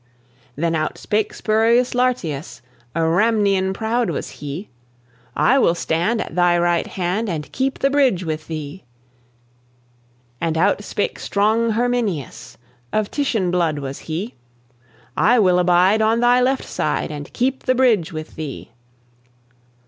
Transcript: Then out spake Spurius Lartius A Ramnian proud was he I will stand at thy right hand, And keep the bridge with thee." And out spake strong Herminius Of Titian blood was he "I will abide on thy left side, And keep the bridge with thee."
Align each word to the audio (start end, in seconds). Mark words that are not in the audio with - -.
Then 0.55 0.73
out 0.73 0.97
spake 0.97 1.31
Spurius 1.31 1.93
Lartius 1.93 2.63
A 2.95 3.01
Ramnian 3.01 3.71
proud 3.71 4.09
was 4.09 4.29
he 4.41 4.67
I 5.35 5.59
will 5.59 5.75
stand 5.75 6.19
at 6.19 6.33
thy 6.33 6.57
right 6.57 6.87
hand, 6.87 7.29
And 7.29 7.51
keep 7.51 7.77
the 7.77 7.91
bridge 7.91 8.23
with 8.25 8.47
thee." 8.47 8.83
And 10.41 10.57
out 10.57 10.83
spake 10.83 11.19
strong 11.19 11.73
Herminius 11.73 12.57
Of 12.91 13.11
Titian 13.11 13.51
blood 13.51 13.77
was 13.77 13.99
he 14.09 14.33
"I 15.15 15.37
will 15.37 15.59
abide 15.59 16.01
on 16.01 16.19
thy 16.19 16.41
left 16.41 16.65
side, 16.65 17.11
And 17.11 17.31
keep 17.31 17.65
the 17.65 17.75
bridge 17.75 18.11
with 18.11 18.33
thee." 18.35 18.71